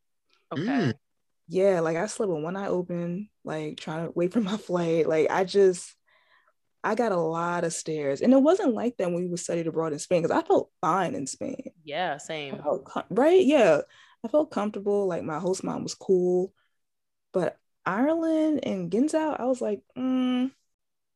[0.52, 0.62] Okay.
[0.62, 0.94] Mm.
[1.48, 5.08] Yeah, like I slept with one eye open, like trying to wait for my flight.
[5.08, 5.94] Like I just
[6.82, 8.22] I got a lot of stares.
[8.22, 10.70] And it wasn't like that when we were studied abroad in Spain because I felt
[10.80, 11.70] fine in Spain.
[11.84, 12.58] Yeah, same.
[12.58, 13.44] Com- right?
[13.44, 13.82] Yeah.
[14.24, 15.06] I felt comfortable.
[15.06, 16.52] Like my host mom was cool.
[17.32, 20.50] But Ireland and Guangzhou, I was like, mm,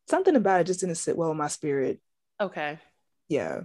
[0.09, 2.01] something about it just didn't sit well in my spirit.
[2.41, 2.79] Okay.
[3.29, 3.63] Yeah.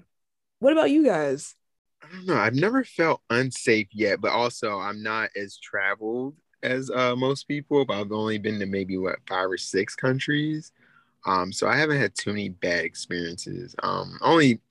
[0.60, 1.56] What about you guys?
[2.04, 2.38] I don't know.
[2.38, 7.86] I've never felt unsafe yet, but also I'm not as traveled as uh, most people.
[7.86, 10.72] But I've only been to maybe what five or six countries.
[11.26, 13.76] Um, so I haven't had too many bad experiences.
[13.84, 14.62] Um, only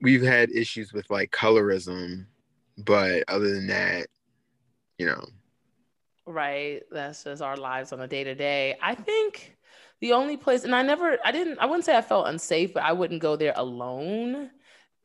[0.00, 2.26] we've had issues with like colorism,
[2.78, 4.06] but other than that,
[4.98, 5.24] you know.
[6.26, 6.82] Right.
[6.90, 8.76] That's just our lives on a day to day.
[8.80, 9.53] I think
[10.04, 12.82] the only place, and I never, I didn't, I wouldn't say I felt unsafe, but
[12.82, 14.50] I wouldn't go there alone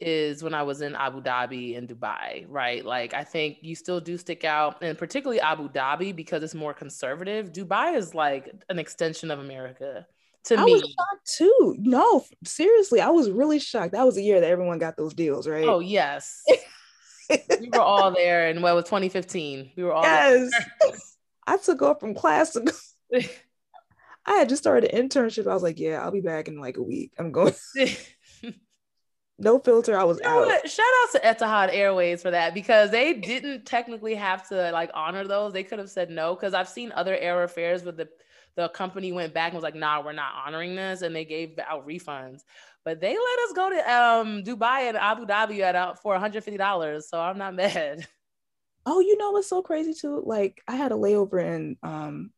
[0.02, 2.84] is when I was in Abu Dhabi and Dubai, right?
[2.84, 6.74] Like I think you still do stick out, and particularly Abu Dhabi because it's more
[6.74, 7.54] conservative.
[7.54, 10.06] Dubai is like an extension of America
[10.44, 10.74] to I me.
[10.74, 11.76] was shocked too.
[11.80, 13.94] No, seriously, I was really shocked.
[13.94, 15.64] That was the year that everyone got those deals, right?
[15.64, 16.44] Oh yes.
[17.30, 19.72] we were all there and well, it was 2015.
[19.78, 20.52] We were all yes.
[21.48, 23.20] I took off from class to go.
[24.26, 25.50] I had just started an internship.
[25.50, 27.14] I was like, yeah, I'll be back in like a week.
[27.18, 27.54] I'm going.
[29.40, 29.98] no filter.
[29.98, 30.48] I was you know out.
[30.48, 30.70] What?
[30.70, 35.28] Shout out to Etihad Airways for that because they didn't technically have to like honor
[35.28, 35.54] those.
[35.54, 38.10] They could have said no because I've seen other airfares with the
[38.56, 41.02] the company went back and was like, nah, we're not honoring this.
[41.02, 42.42] And they gave out refunds.
[42.84, 47.04] But they let us go to um, Dubai and Abu Dhabi at uh, for $150.
[47.04, 48.08] So I'm not mad.
[48.86, 50.22] Oh, you know what's so crazy too?
[50.26, 52.32] Like I had a layover in um,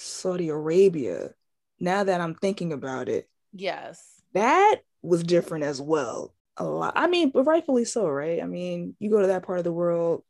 [0.00, 1.30] Saudi Arabia
[1.78, 4.22] now that I'm thinking about it, Yes.
[4.34, 6.34] that was different as well.
[6.56, 6.92] A lot.
[6.96, 8.42] I mean, but rightfully so, right?
[8.42, 10.22] I mean, you go to that part of the world,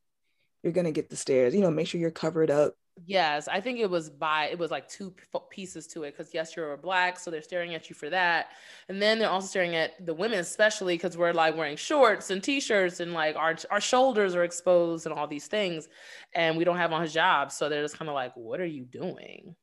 [0.62, 1.54] you're gonna get the stares.
[1.54, 2.74] You know, make sure you're covered up.
[3.06, 6.34] Yes, I think it was by it was like two p- pieces to it because
[6.34, 8.48] yes, you're a black, so they're staring at you for that,
[8.88, 12.42] and then they're also staring at the women, especially because we're like wearing shorts and
[12.42, 15.88] t-shirts and like our our shoulders are exposed and all these things,
[16.34, 18.84] and we don't have on hijab, so they're just kind of like, what are you
[18.84, 19.54] doing?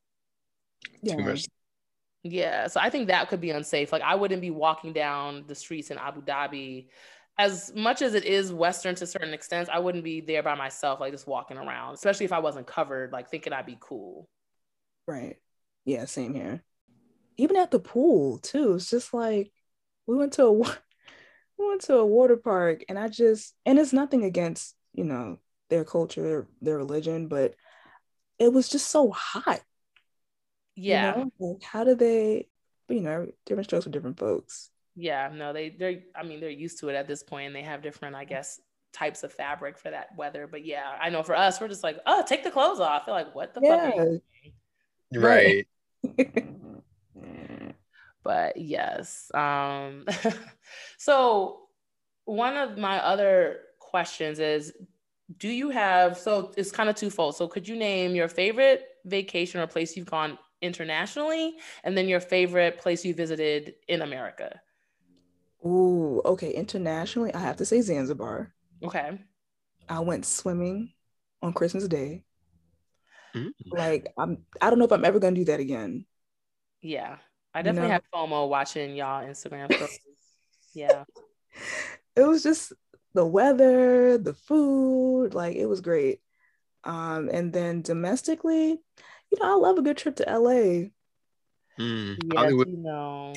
[1.08, 1.46] Too much.
[2.24, 3.92] Yeah, so I think that could be unsafe.
[3.92, 6.88] Like I wouldn't be walking down the streets in Abu Dhabi
[7.38, 9.70] as much as it is western to certain extents.
[9.72, 13.12] I wouldn't be there by myself like just walking around, especially if I wasn't covered
[13.12, 14.28] like thinking I'd be cool.
[15.08, 15.38] Right.
[15.86, 16.64] Yeah, same here.
[17.38, 18.74] Even at the pool too.
[18.74, 19.52] It's just like
[20.08, 20.52] we went to a
[21.58, 25.40] we went to a water park and I just and it's nothing against, you know,
[25.70, 27.56] their culture, their, their religion, but
[28.40, 29.62] it was just so hot.
[30.76, 31.12] you Yeah.
[31.14, 31.32] know?
[31.40, 32.48] Like how do they
[32.90, 34.70] you know, different strokes for different folks.
[35.00, 37.62] Yeah, no, they they're I mean they're used to it at this point and they
[37.62, 38.60] have different, I guess,
[38.94, 40.48] types of fabric for that weather.
[40.48, 43.06] But yeah, I know for us, we're just like, oh, take the clothes off.
[43.06, 43.80] They're like, what the fuck?
[43.80, 44.22] Are you
[45.12, 45.20] Yeah.
[45.20, 45.68] Right.
[48.24, 50.04] but yes um
[50.98, 51.62] so
[52.26, 54.74] one of my other questions is
[55.38, 59.62] do you have so it's kind of twofold so could you name your favorite vacation
[59.62, 61.56] or place you've gone internationally
[61.86, 64.60] and then your favorite place you visited in america
[65.66, 66.52] Ooh, okay.
[66.54, 68.54] Internationally, I have to say Zanzibar.
[68.84, 69.20] okay
[69.90, 70.92] I went swimming
[71.42, 72.24] on Christmas Day.
[73.36, 73.52] Mm.
[73.72, 76.06] Like I'm I don't know if I'm ever gonna do that again.
[76.82, 77.18] yeah
[77.54, 77.94] i You definitely know?
[77.94, 80.00] have fomo watching y'all instagram stories
[80.74, 81.04] yeah
[82.16, 82.74] It was just
[83.14, 86.22] the weather, the food, like it was great.
[86.84, 88.78] Um, and then domestically,
[89.32, 90.90] you know, I love a good trip to LA.
[91.80, 92.18] Mm.
[92.24, 92.68] yes, Hollywood.
[92.70, 93.34] you know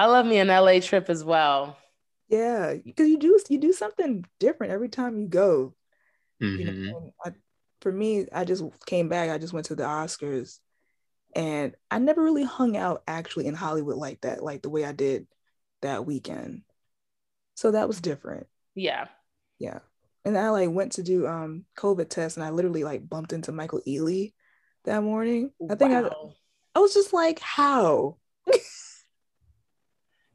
[0.00, 1.76] i love me an la trip as well
[2.28, 5.74] Yeah, because you do you do something different every time you go.
[6.40, 6.90] You Mhm.
[6.92, 7.32] know, I,
[7.80, 9.30] for me, I just came back.
[9.30, 10.60] I just went to the Oscars,
[11.34, 14.92] and I never really hung out actually in Hollywood like that, like the way I
[14.92, 15.26] did
[15.82, 16.62] that weekend.
[17.56, 18.46] So that was different.
[18.74, 19.08] yeah
[19.58, 19.80] Yeah.
[20.24, 23.52] And I like went to do um COVID tests, and I literally like bumped into
[23.52, 24.34] Michael Ealy
[24.84, 25.50] that morning.
[25.68, 26.10] I think I,
[26.74, 28.19] I was just like, how?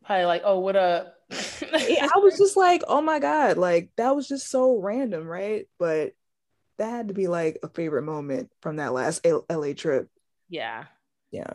[0.05, 1.13] Probably like, oh, what up?
[1.31, 5.67] I was just like, oh my God, like that was just so random, right?
[5.79, 6.13] But
[6.77, 10.09] that had to be like a favorite moment from that last L- LA trip.
[10.49, 10.85] yeah.
[11.31, 11.53] Yeah.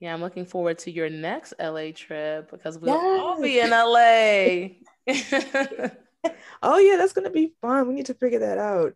[0.00, 4.80] Yeah, I'm looking forward to your next LA trip because we'll all be in LA.
[6.62, 7.88] Oh yeah, that's gonna be fun.
[7.88, 8.94] We need to figure that out.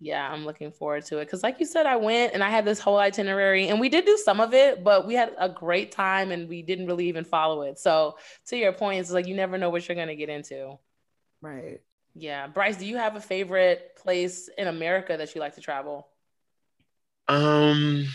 [0.00, 1.24] Yeah, I'm looking forward to it.
[1.24, 4.04] Because, like you said, I went and I had this whole itinerary, and we did
[4.04, 7.24] do some of it, but we had a great time and we didn't really even
[7.24, 7.78] follow it.
[7.78, 10.78] So, to your point, it's like you never know what you're going to get into.
[11.40, 11.80] Right.
[12.14, 12.46] Yeah.
[12.46, 16.08] Bryce, do you have a favorite place in America that you like to travel?
[17.28, 18.06] Um,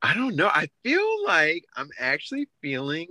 [0.00, 0.48] I don't know.
[0.48, 3.08] I feel like I'm actually feeling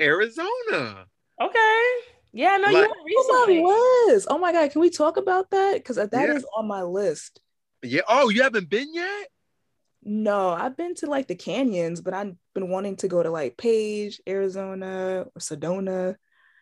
[0.00, 1.06] Arizona.
[1.40, 1.92] Okay.
[2.32, 3.62] Yeah, no, you Like- went Oh recently.
[3.62, 4.26] my was.
[4.30, 5.74] Oh my God, can we talk about that?
[5.74, 6.48] Because that is Yeah.
[6.56, 7.40] on my list.
[7.82, 8.02] Yeah.
[8.08, 9.28] Oh, you haven't been yet?
[10.02, 13.56] No, I've been to like the canyons, but I've been wanting to go to like
[13.56, 16.16] Page, Arizona, or Sedona.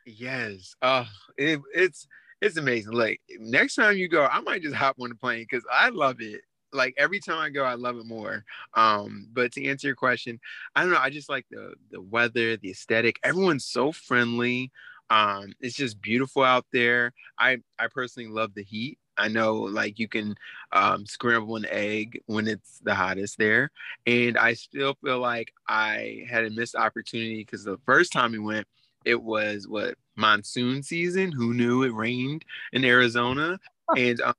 [0.07, 0.75] Yes.
[0.83, 2.07] Oh, it, it's
[2.41, 2.93] it's amazing.
[2.93, 6.21] Like next time you go, I might just hop on the plane because I love
[6.21, 6.41] it.
[6.73, 8.45] Like every time I go, I love it more.
[8.75, 10.41] Um, but to answer your question,
[10.75, 10.99] I don't know.
[10.99, 13.19] I just like the the weather, the aesthetic.
[13.23, 14.73] Everyone's so friendly.
[15.11, 17.12] Um, it's just beautiful out there.
[17.38, 18.99] I I personally love the heat.
[19.16, 20.37] I know like you can
[20.73, 23.71] um, scramble an egg when it's the hottest there,
[24.07, 28.38] and I still feel like I had a missed opportunity because the first time we
[28.38, 28.66] went,
[29.05, 31.33] it was what monsoon season.
[31.33, 33.59] Who knew it rained in Arizona?
[33.97, 34.35] And um,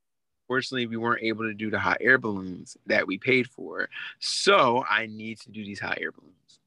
[0.49, 3.89] unfortunately, we weren't able to do the hot air balloons that we paid for.
[4.19, 6.59] So I need to do these hot air balloons.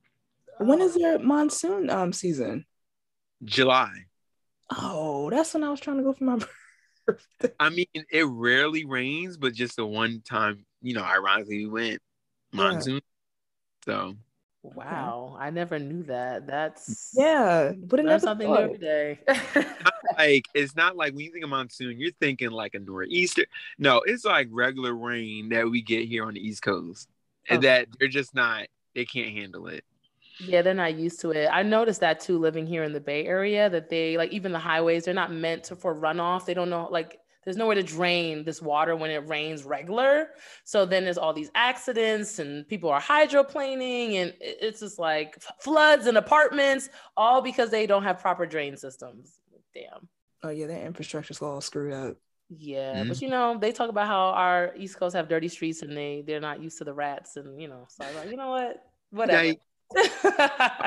[0.58, 2.66] When is your monsoon um season?
[3.44, 4.06] July.
[4.70, 6.38] Oh, that's when I was trying to go for my
[7.06, 7.52] birthday.
[7.60, 12.00] I mean, it rarely rains, but just the one time, you know, ironically, we went
[12.52, 13.00] monsoon.
[13.84, 14.16] So
[14.62, 16.46] Wow, I never knew that.
[16.46, 18.64] That's Yeah, but it learn something new thought.
[18.64, 19.18] every day.
[20.18, 23.46] like it's not like when you think of monsoon, you're thinking like a nor'easter.
[23.78, 27.08] No, it's like regular rain that we get here on the East Coast.
[27.48, 27.68] And Okay.
[27.68, 29.84] that they're just not they can't handle it.
[30.46, 31.48] Yeah, they're not used to it.
[31.52, 33.68] I noticed that too, living here in the Bay Area.
[33.70, 36.44] That they like even the highways, they're not meant to for runoff.
[36.44, 40.28] They don't know like there's nowhere to drain this water when it rains regular.
[40.64, 46.06] So then there's all these accidents and people are hydroplaning and it's just like floods
[46.06, 49.38] and apartments, all because they don't have proper drain systems.
[49.74, 50.08] Damn.
[50.44, 52.16] Oh yeah, that infrastructure's all screwed up.
[52.54, 53.08] Yeah, mm-hmm.
[53.08, 56.22] but you know, they talk about how our East Coast have dirty streets and they
[56.26, 58.50] they're not used to the rats and you know, so I was like, you know
[58.50, 58.84] what?
[59.10, 59.54] Whatever.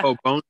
[0.03, 0.41] Oh, bone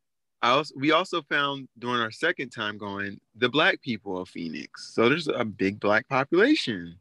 [0.46, 4.94] I also we also found during our second time going the black people of Phoenix.
[4.94, 6.98] So there's a big black population.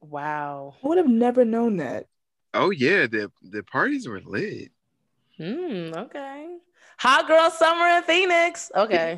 [0.00, 0.74] Wow.
[0.82, 2.06] I would have never known that.
[2.52, 4.72] Oh yeah, the the parties were lit.
[5.36, 6.56] Hmm, okay.
[6.98, 8.72] Hot girl summer in Phoenix.
[8.74, 9.16] Okay.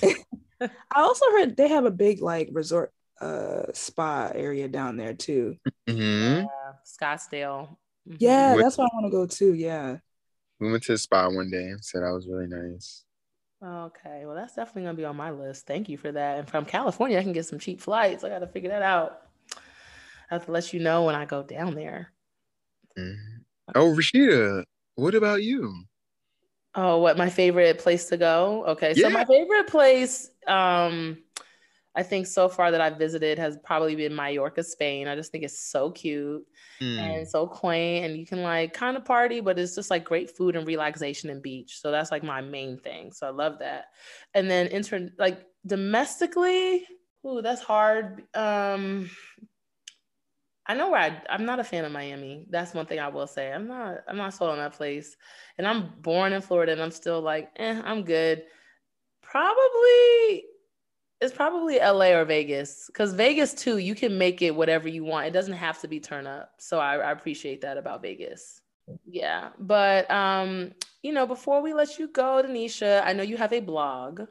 [0.62, 5.56] I also heard they have a big like resort uh spa area down there too.
[5.86, 6.46] Mm-hmm.
[6.46, 6.46] Yeah,
[6.86, 7.76] Scottsdale.
[8.08, 8.16] Mm-hmm.
[8.18, 9.52] Yeah, that's why I want to go too.
[9.52, 9.98] Yeah.
[10.60, 13.04] We went to the spa one day and said that was really nice.
[13.62, 15.66] Okay, well, that's definitely gonna be on my list.
[15.66, 16.38] Thank you for that.
[16.38, 18.24] And from California, I can get some cheap flights.
[18.24, 19.22] I got to figure that out.
[20.30, 22.12] I have to let you know when I go down there.
[22.98, 23.42] Mm-hmm.
[23.74, 25.84] Oh, Rashida, what about you?
[26.74, 28.64] Oh, what my favorite place to go?
[28.68, 29.08] Okay, yeah.
[29.08, 31.18] so my favorite place, um,
[31.94, 35.08] I think so far that I've visited has probably been Mallorca, Spain.
[35.08, 36.46] I just think it's so cute
[36.80, 36.98] mm.
[36.98, 40.30] and so quaint, and you can like kind of party, but it's just like great
[40.36, 41.80] food and relaxation and beach.
[41.80, 43.10] So that's like my main thing.
[43.12, 43.86] So I love that.
[44.34, 46.86] And then inter like domestically,
[47.26, 48.22] ooh, that's hard.
[48.34, 49.10] Um,
[50.66, 52.46] I know where I, I'm not a fan of Miami.
[52.48, 53.52] That's one thing I will say.
[53.52, 53.98] I'm not.
[54.06, 55.16] I'm not sold on that place.
[55.58, 58.44] And I'm born in Florida, and I'm still like, eh, I'm good.
[59.22, 60.44] Probably
[61.20, 65.26] it's probably LA or Vegas because Vegas too, you can make it whatever you want.
[65.26, 66.54] It doesn't have to be turn up.
[66.58, 68.62] So I, I appreciate that about Vegas.
[69.06, 73.52] Yeah, but um, you know, before we let you go, Denisha, I know you have
[73.52, 74.22] a blog.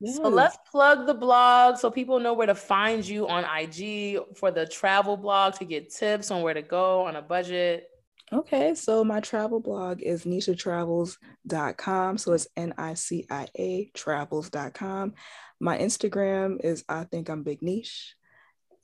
[0.00, 0.16] Yes.
[0.16, 4.50] So let's plug the blog so people know where to find you on IG for
[4.50, 7.88] the travel blog to get tips on where to go on a budget.
[8.32, 12.18] Okay, so my travel blog is niciatravels.com.
[12.18, 15.14] So it's N I C I A travels.com.
[15.60, 18.14] My Instagram is I think I'm Big Neesh.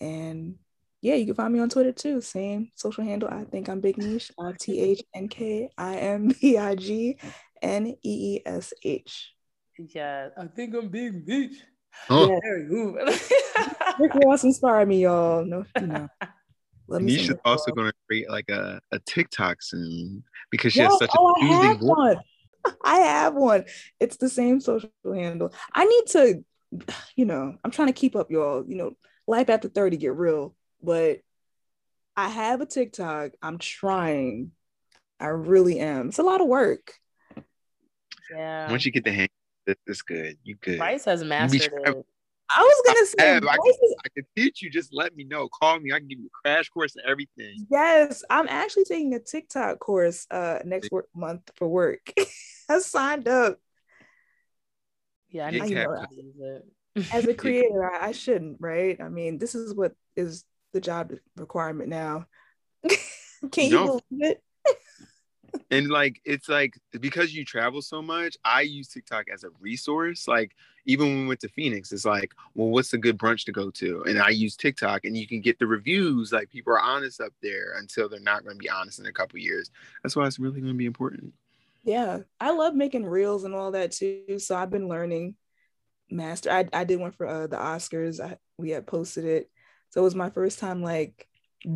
[0.01, 0.57] And
[1.01, 2.21] yeah, you can find me on Twitter too.
[2.21, 3.29] Same social handle.
[3.31, 4.31] I think I'm Big Neesh.
[4.61, 7.19] T H N K I M B I G
[7.61, 9.33] N E E S H.
[9.77, 11.57] Yeah, I think I'm Big Neesh.
[12.09, 12.29] Oh.
[12.29, 13.19] Yeah.
[13.99, 15.45] Rick Ross inspired me, y'all.
[15.45, 16.09] No, you know.
[16.93, 20.97] Let me Nicia's also going to create like a, a TikTok soon because she has
[20.99, 22.21] such oh, a I have one.
[22.85, 23.65] I have one.
[23.99, 25.53] It's the same social handle.
[25.75, 26.45] I need to
[27.17, 28.65] you know, I'm trying to keep up, y'all.
[28.67, 28.93] You know,
[29.27, 31.21] life after 30 get real, but
[32.17, 33.33] I have a TikTok.
[33.43, 34.53] I'm trying.
[35.21, 36.09] I really am.
[36.09, 36.95] It's a lot of work.
[38.35, 38.71] Yeah.
[38.71, 39.29] Once you get the hang,
[39.67, 40.39] it's good.
[40.43, 40.79] You good.
[40.79, 42.07] Bryce has mastered it.
[42.55, 43.75] I was gonna say, I, have, I, can,
[44.05, 44.71] I, can, teach you.
[44.71, 45.49] Just let me know.
[45.49, 45.93] Call me.
[45.93, 47.67] I can give you a crash course and everything.
[47.71, 52.13] Yes, I'm actually taking a TikTok course uh next work month for work.
[52.69, 53.59] I signed up.
[55.31, 57.13] Yeah, I need to use it.
[57.13, 59.01] As a creator, I, I shouldn't, right?
[59.01, 62.27] I mean, this is what is the job requirement now.
[63.51, 63.87] Can you no.
[63.87, 64.43] believe it?
[65.71, 70.27] And like it's like because you travel so much i use tiktok as a resource
[70.29, 70.55] like
[70.87, 73.71] even when we went to phoenix it's like well what's a good brunch to go
[73.71, 77.21] to and i use tiktok and you can get the reviews like people are honest
[77.21, 79.71] up there until they're not going to be honest in a couple years
[80.03, 81.33] that's why it's really going to be important
[81.85, 84.39] yeah, I love making reels and all that too.
[84.39, 85.35] So I've been learning
[86.11, 86.51] master.
[86.51, 88.21] I, I did one for uh, the Oscars.
[88.21, 89.51] I, we had posted it.
[89.91, 91.27] So it was my first time like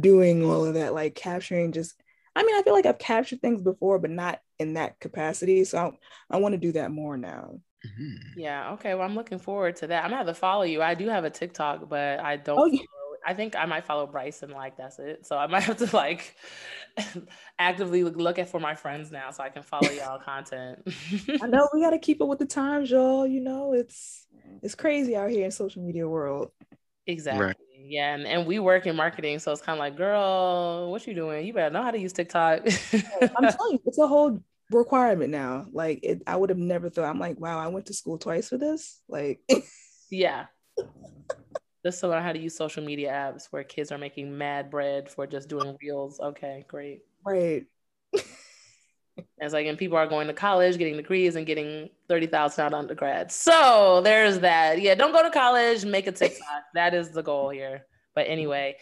[0.01, 2.01] doing all of that, like capturing just,
[2.37, 5.65] I mean, I feel like I've captured things before, but not in that capacity.
[5.65, 7.61] So I, I want to do that more now.
[7.87, 8.39] Mm-hmm.
[8.39, 8.73] Yeah.
[8.73, 8.95] Okay.
[8.95, 10.05] Well, I'm looking forward to that.
[10.05, 10.83] I'm gonna have to follow you.
[10.83, 12.59] I do have a TikTok, but I don't.
[12.59, 12.83] Oh, yeah.
[13.27, 14.51] I think I might follow Bryson.
[14.51, 15.27] Like that's it.
[15.27, 16.37] So I might have to like
[17.59, 20.87] actively look at for my friends now, so I can follow y'all content.
[21.43, 23.27] I know we got to keep up with the times, y'all.
[23.27, 24.27] You know, it's
[24.63, 26.51] it's crazy out here in social media world.
[27.07, 27.47] Exactly.
[27.47, 27.57] Right.
[27.89, 31.15] Yeah, and, and we work in marketing, so it's kind of like, girl, what you
[31.15, 31.47] doing?
[31.47, 32.63] You better know how to use TikTok.
[32.93, 35.67] I'm telling you, it's a whole requirement now.
[35.73, 37.05] Like, it, I would have never thought.
[37.05, 39.01] I'm like, wow, I went to school twice for this.
[39.09, 39.41] Like,
[40.11, 40.47] yeah
[41.87, 45.09] just to learn how to use social media apps where kids are making mad bread
[45.09, 46.19] for just doing reels.
[46.19, 47.03] Okay, great.
[47.25, 47.65] Right.
[49.39, 52.75] it's like, and people are going to college, getting degrees, and getting thirty thousand out
[52.75, 53.33] undergrad.
[53.33, 54.81] So there's that.
[54.81, 55.85] Yeah, don't go to college.
[55.85, 56.47] Make a TikTok.
[56.75, 57.87] that is the goal here.
[58.15, 58.77] But anyway,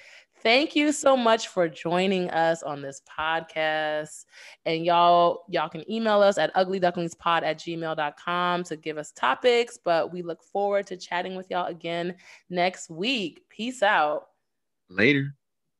[0.45, 4.26] Thank you so much for joining us on this podcast.
[4.66, 9.78] And y'all, y'all can email us at uglyducklingspod at gmail.com to give us topics.
[9.82, 12.16] But we look forward to chatting with y'all again
[12.51, 13.41] next week.
[13.49, 14.26] Peace out.
[14.91, 15.35] Later.